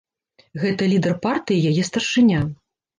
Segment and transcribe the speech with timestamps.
[0.63, 2.45] Гэта лідар партыі, яе старшыня.